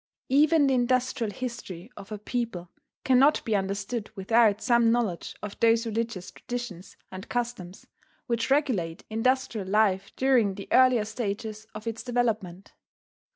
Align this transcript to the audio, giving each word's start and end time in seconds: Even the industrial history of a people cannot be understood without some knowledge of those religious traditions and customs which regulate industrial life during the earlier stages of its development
Even 0.29 0.65
the 0.65 0.73
industrial 0.73 1.31
history 1.31 1.91
of 1.95 2.11
a 2.11 2.17
people 2.17 2.71
cannot 3.03 3.45
be 3.45 3.55
understood 3.55 4.09
without 4.15 4.59
some 4.59 4.91
knowledge 4.91 5.35
of 5.43 5.59
those 5.59 5.85
religious 5.85 6.31
traditions 6.31 6.97
and 7.11 7.29
customs 7.29 7.85
which 8.25 8.49
regulate 8.49 9.03
industrial 9.11 9.67
life 9.67 10.11
during 10.15 10.55
the 10.55 10.67
earlier 10.71 11.05
stages 11.05 11.67
of 11.75 11.85
its 11.85 12.01
development 12.01 12.73